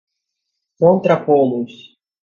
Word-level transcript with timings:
contrapô-los 0.79 1.67